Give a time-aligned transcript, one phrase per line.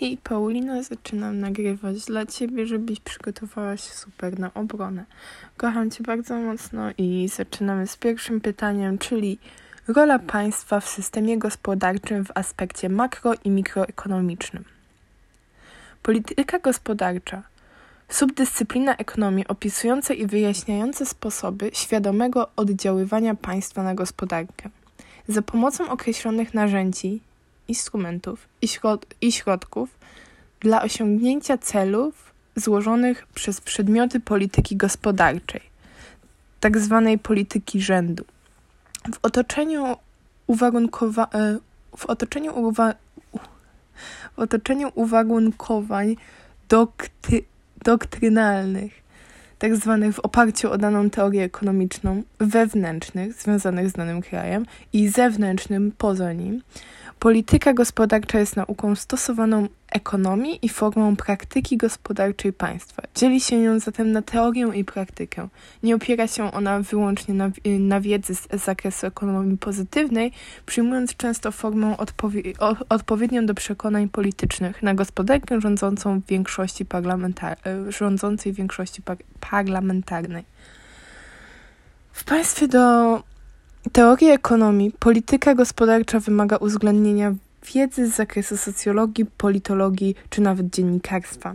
[0.00, 5.04] I Paulina, zaczynam nagrywać dla Ciebie, żebyś przygotowała się super na obronę.
[5.56, 9.38] Kocham Cię bardzo mocno i zaczynamy z pierwszym pytaniem, czyli
[9.88, 14.64] rola państwa w systemie gospodarczym w aspekcie makro i mikroekonomicznym.
[16.02, 17.42] Polityka gospodarcza
[18.08, 24.70] subdyscyplina ekonomii opisująca i wyjaśniająca sposoby świadomego oddziaływania państwa na gospodarkę.
[25.28, 27.20] Za pomocą określonych narzędzi
[27.68, 29.98] instrumentów i, środ i środków
[30.60, 35.60] dla osiągnięcia celów złożonych przez przedmioty polityki gospodarczej,
[36.60, 38.24] tak zwanej polityki rzędu.
[39.14, 39.96] W otoczeniu
[40.46, 41.58] uwarunkowa e,
[41.96, 42.94] w otoczeniu, uwa
[44.36, 46.16] w otoczeniu uwarunkowań
[46.68, 47.42] doktry
[47.84, 49.06] doktrynalnych
[49.58, 55.92] tak zwanych w oparciu o daną teorię ekonomiczną, wewnętrznych, związanych z danym krajem i zewnętrznym
[55.98, 56.62] poza nim,
[57.18, 63.02] Polityka gospodarcza jest nauką stosowaną ekonomii i formą praktyki gospodarczej państwa.
[63.14, 65.48] Dzieli się ją zatem na teorię i praktykę.
[65.82, 70.32] Nie opiera się ona wyłącznie na, na wiedzy z, z zakresu ekonomii pozytywnej,
[70.66, 71.96] przyjmując często formę
[72.58, 79.16] o, odpowiednią do przekonań politycznych na gospodarkę rządzącą w większości parlamentar, e, rządzącej większości par,
[79.50, 80.44] parlamentarnej.
[82.12, 83.22] W państwie do
[83.92, 87.34] teorii ekonomii polityka gospodarcza wymaga uwzględnienia
[87.74, 91.54] wiedzy z zakresu socjologii, politologii czy nawet dziennikarstwa.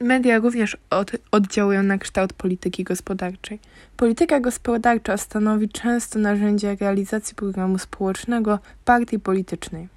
[0.00, 3.58] Media również od, oddziałują na kształt polityki gospodarczej.
[3.96, 9.88] Polityka gospodarcza stanowi często narzędzie realizacji programu społecznego partii politycznej.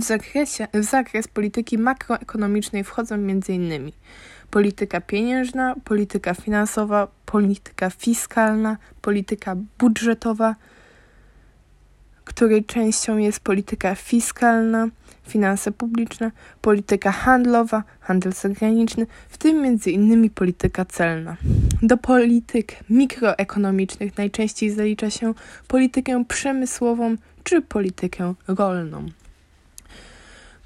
[0.00, 3.92] W, zakresie, w zakres polityki makroekonomicznej wchodzą m.in.
[4.50, 10.54] polityka pieniężna, polityka finansowa, polityka fiskalna, polityka budżetowa,
[12.30, 14.88] której częścią jest polityka fiskalna,
[15.28, 20.30] finanse publiczne, polityka handlowa, handel zagraniczny, w tym m.in.
[20.30, 21.36] polityka celna.
[21.82, 25.34] Do polityk mikroekonomicznych najczęściej zalicza się
[25.68, 29.06] politykę przemysłową czy politykę rolną.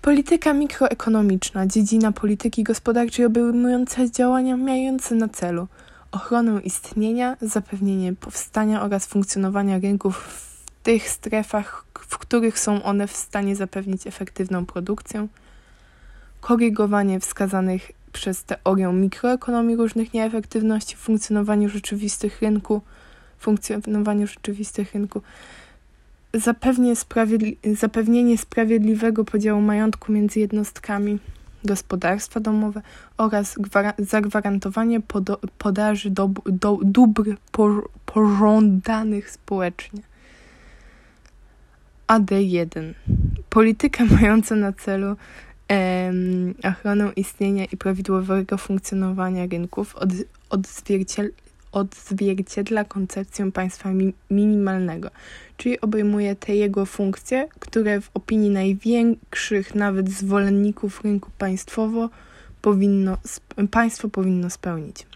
[0.02, 5.66] Polityka mikroekonomiczna, dziedzina polityki gospodarczej obejmująca działania mające na celu
[6.12, 10.53] ochronę istnienia, zapewnienie powstania oraz funkcjonowania rynków
[10.84, 15.28] tych strefach, w których są one w stanie zapewnić efektywną produkcję,
[16.40, 22.82] korygowanie wskazanych przez teorię mikroekonomii różnych nieefektywności w funkcjonowaniu rzeczywistych rynku,
[23.38, 25.22] funkcjonowaniu rzeczywistych rynku,
[26.94, 31.18] sprawiedli zapewnienie sprawiedliwego podziału majątku między jednostkami
[31.64, 32.82] gospodarstwa domowe
[33.18, 33.54] oraz
[33.98, 35.00] zagwarantowanie
[35.58, 37.36] podaży do do dóbr
[38.06, 40.13] pożądanych społecznie.
[42.06, 42.94] AD1.
[43.50, 45.16] Polityka mająca na celu
[45.68, 50.10] em, ochronę istnienia i prawidłowego funkcjonowania rynków od,
[50.50, 51.30] odzwierciedla,
[51.72, 55.10] odzwierciedla koncepcję państwa mi, minimalnego,
[55.56, 62.10] czyli obejmuje te jego funkcje, które w opinii największych nawet zwolenników rynku państwowo
[62.62, 63.16] powinno,
[63.70, 65.06] państwo powinno spełnić.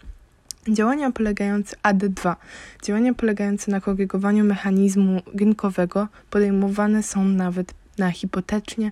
[0.69, 2.35] Działania polegające AD2,
[2.83, 8.91] działania polegające na korygowaniu mechanizmu rynkowego podejmowane są nawet na hipotetycznie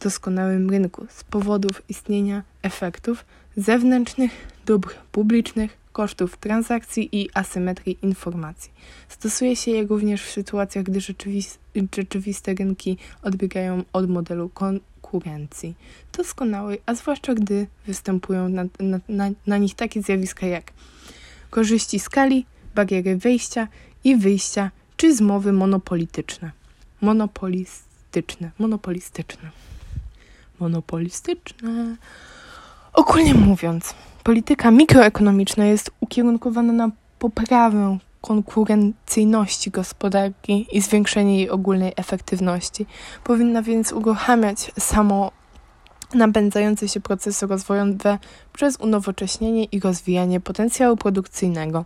[0.00, 3.24] doskonałym rynku z powodów istnienia efektów
[3.56, 4.30] zewnętrznych,
[4.66, 8.70] dóbr publicznych, kosztów transakcji i asymetrii informacji.
[9.08, 11.00] Stosuje się je również w sytuacjach, gdy
[11.94, 15.74] rzeczywiste rynki odbiegają od modelu kon konkurencji
[16.12, 20.72] doskonałej, a zwłaszcza gdy występują na, na, na, na nich takie zjawiska jak
[21.50, 23.68] korzyści skali, bariery wejścia
[24.04, 26.50] i wyjścia, czy zmowy monopolityczne.
[27.00, 29.50] Monopolistyczne, monopolistyczne.
[30.60, 31.96] Monopolistyczne.
[32.92, 42.86] Ogólnie mówiąc, polityka mikroekonomiczna jest ukierunkowana na poprawę konkurencyjności gospodarki i zwiększenie jej ogólnej efektywności.
[43.24, 45.32] Powinna więc uruchamiać samo
[46.14, 48.18] napędzające się procesy rozwojowe
[48.52, 51.84] przez unowocześnienie i rozwijanie potencjału produkcyjnego,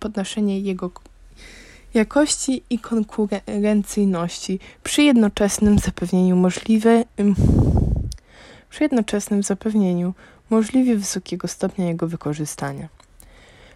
[0.00, 0.90] podnoszenie jego
[1.94, 7.04] jakości i konkurencyjności przy jednoczesnym zapewnieniu możliwe,
[8.70, 10.14] przy jednoczesnym zapewnieniu
[10.50, 12.88] możliwie wysokiego stopnia jego wykorzystania.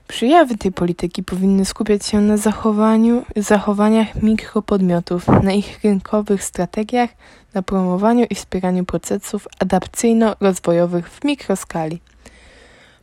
[0.08, 7.10] Przejawy tej polityki powinny skupiać się na zachowaniu, zachowaniach mikropodmiotów, na ich rynkowych strategiach,
[7.54, 12.00] na promowaniu i wspieraniu procesów adapcyjno-rozwojowych w mikroskali.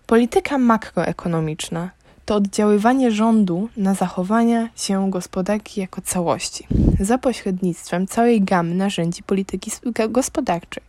[0.08, 1.90] Polityka makroekonomiczna
[2.26, 6.68] to oddziaływanie rządu na zachowania się gospodarki jako całości
[7.00, 9.72] za pośrednictwem całej gamy narzędzi polityki
[10.10, 10.84] gospodarczej.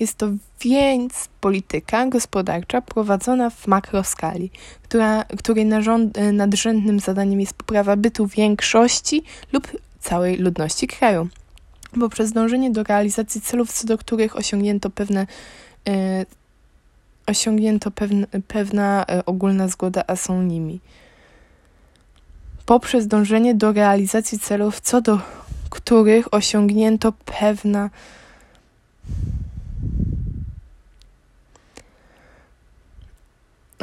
[0.00, 0.26] Jest to
[0.60, 4.50] więc polityka gospodarcza prowadzona w makroskali,
[4.82, 9.22] która, której narząd, nadrzędnym zadaniem jest poprawa bytu większości
[9.52, 9.68] lub
[10.00, 11.28] całej ludności kraju.
[12.00, 15.26] Poprzez dążenie do realizacji celów, co do których osiągnięto pewne
[15.88, 16.26] e,
[17.26, 20.80] osiągnięto pewne, pewna e, ogólna zgoda, a są nimi.
[22.66, 25.20] Poprzez dążenie do realizacji celów, co do
[25.70, 27.90] których osiągnięto pewna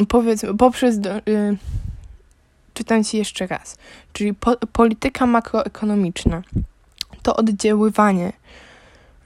[0.07, 1.57] powiedz, poprzez do, y,
[2.73, 3.77] czytam ci jeszcze raz,
[4.13, 6.41] czyli po, polityka makroekonomiczna
[7.23, 8.33] to oddziaływanie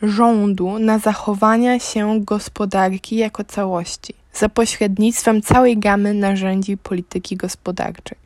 [0.01, 8.17] rządu na zachowania się gospodarki jako całości za pośrednictwem całej gamy narzędzi polityki gospodarczej.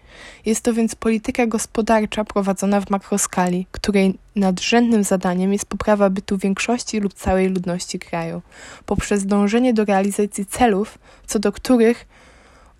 [0.46, 7.00] Jest to więc polityka gospodarcza prowadzona w makroskali, której nadrzędnym zadaniem jest poprawa bytu większości
[7.00, 8.42] lub całej ludności kraju,
[8.86, 10.98] poprzez dążenie do realizacji celów,
[11.28, 12.06] co do których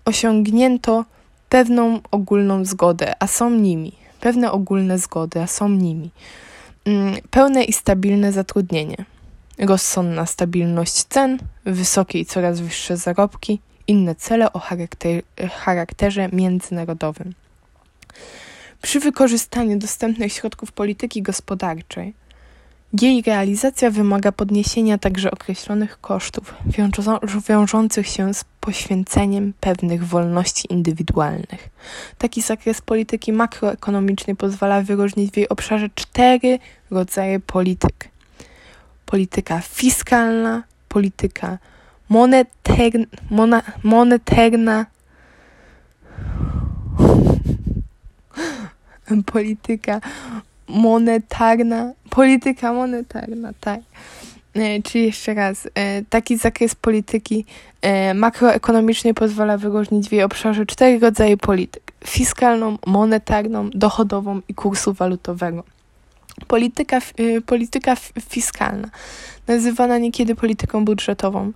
[0.04, 1.04] osiągnięto
[1.48, 6.10] pewną ogólną zgodę, a są nimi, pewne ogólne zgody, a są nimi.
[6.84, 8.96] Mm, pełne i stabilne zatrudnienie,
[9.58, 17.34] rozsądna stabilność cen, wysokie i coraz wyższe zarobki, inne cele o charakter charakterze międzynarodowym.
[18.82, 22.14] Przy wykorzystaniu dostępnych środków polityki gospodarczej
[23.02, 26.54] jej realizacja wymaga podniesienia także określonych kosztów
[27.48, 31.68] wiążących się z poświęceniem pewnych wolności indywidualnych.
[32.18, 36.58] Taki zakres polityki makroekonomicznej pozwala wyróżnić w jej obszarze cztery
[36.90, 38.08] rodzaje polityk:
[39.06, 41.58] polityka fiskalna, polityka
[42.08, 44.86] monetarna, mona, monetarna
[49.32, 50.00] polityka
[50.68, 53.80] monetarna, polityka monetarna, tak.
[54.54, 57.44] E, czyli jeszcze raz, e, taki zakres polityki
[57.82, 64.92] e, makroekonomicznej pozwala wyróżnić w jej obszarze cztery rodzaje polityk: fiskalną, monetarną, dochodową i kursu
[64.92, 65.64] walutowego.
[66.46, 67.00] Polityka,
[67.46, 67.96] polityka
[68.28, 68.88] fiskalna,
[69.46, 71.52] nazywana niekiedy polityką budżetową,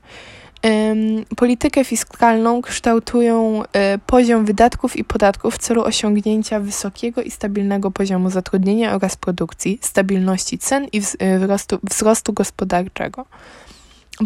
[1.37, 8.31] Politykę fiskalną kształtują e, poziom wydatków i podatków w celu osiągnięcia wysokiego i stabilnego poziomu
[8.31, 13.27] zatrudnienia oraz produkcji, stabilności cen i e, wzrostu, wzrostu gospodarczego.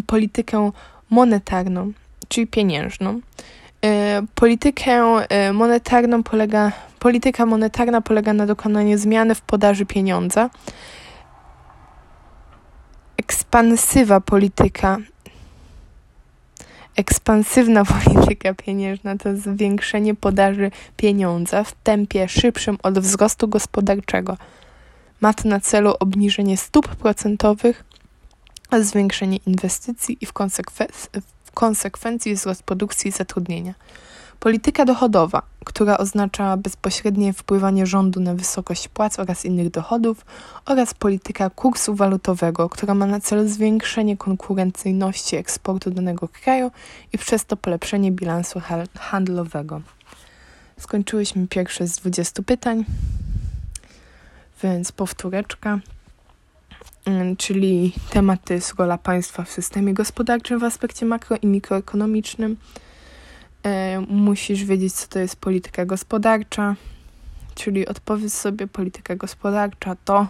[0.07, 0.71] Politykę
[1.09, 1.91] monetarną,
[2.27, 3.19] czyli pieniężną.
[3.85, 5.03] E, politykę
[5.53, 10.49] monetarną polega, polityka monetarna polega na dokonaniu zmiany w podaży pieniądza.
[13.17, 14.97] Ekspansywa polityka
[16.95, 24.37] Ekspansywna polityka pieniężna to zwiększenie podaży pieniądza w tempie szybszym od wzrostu gospodarczego.
[25.21, 27.83] Ma to na celu obniżenie stóp procentowych,
[28.81, 33.73] zwiększenie inwestycji i w, konsekwen- w konsekwencji wzrost produkcji i zatrudnienia.
[34.39, 40.25] Polityka dochodowa, która oznacza bezpośrednie wpływanie rządu na wysokość płac oraz innych dochodów,
[40.65, 46.71] oraz polityka kursu walutowego, która ma na celu zwiększenie konkurencyjności eksportu danego kraju
[47.13, 48.61] i przez to polepszenie bilansu
[48.99, 49.81] handlowego.
[50.79, 52.85] Skończyłyśmy pierwsze z 20 pytań,
[54.63, 55.79] więc powtóreczka
[57.05, 62.57] mm, czyli tematy z rola państwa w systemie gospodarczym w aspekcie makro i mikroekonomicznym,
[64.07, 66.75] musisz wiedzieć, co to jest polityka gospodarcza,
[67.55, 70.27] czyli odpowiedz sobie, polityka gospodarcza to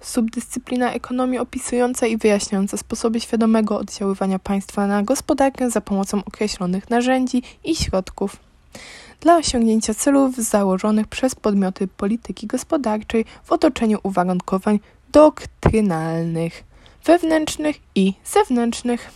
[0.00, 7.42] subdyscyplina ekonomii opisująca i wyjaśniająca sposoby świadomego oddziaływania państwa na gospodarkę za pomocą określonych narzędzi
[7.64, 8.36] i środków.
[9.20, 14.80] Dla osiągnięcia celów założonych przez podmioty polityki gospodarczej w otoczeniu uwarunkowań
[15.12, 16.64] doktrynalnych,
[17.04, 19.10] wewnętrznych i zewnętrznych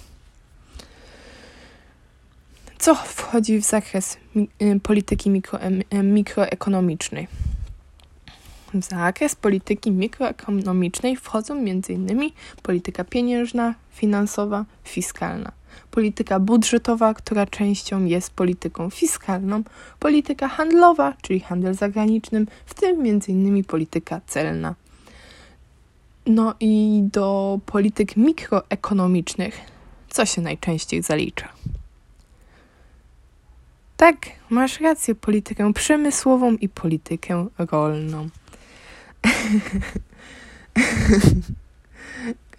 [2.80, 5.58] co wchodzi w zakres y, polityki mikro,
[6.02, 7.28] mikroekonomicznej.
[8.74, 12.30] W zakres polityki mikroekonomicznej wchodzą m.in.
[12.62, 15.52] polityka pieniężna, finansowa, fiskalna,
[15.90, 19.62] polityka budżetowa, która częścią jest polityką fiskalną,
[19.98, 23.64] polityka handlowa, czyli handel zagraniczny, w tym m.in.
[23.64, 24.74] polityka celna.
[26.26, 29.60] No i do polityk mikroekonomicznych,
[30.10, 31.59] co się najczęściej zalicza?
[34.00, 34.16] Tak,
[34.50, 38.28] masz rację, politykę przemysłową i politykę rolną.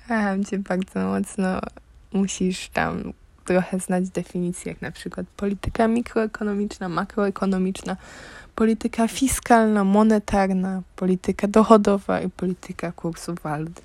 [0.08, 1.60] Kocham cię bardzo mocno.
[2.14, 3.14] Musisz tam
[3.46, 7.98] trochę znać definicji, jak na przykład polityka mikroekonomiczna, makroekonomiczna,
[8.56, 13.82] polityka fiskalna, monetarna, polityka dochodowa i polityka kursu walut.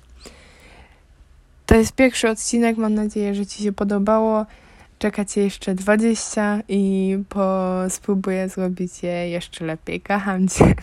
[1.65, 4.45] To jest pierwszy odcinek, mam nadzieję, że Ci się podobało.
[4.99, 10.01] Czekacie jeszcze 20 i po spróbuję zrobić je jeszcze lepiej.
[10.01, 10.75] Kocham Cię.